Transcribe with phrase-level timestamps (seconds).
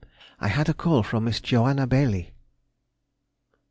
[0.41, 2.31] _—I had a call from Miss Joanna Baillie.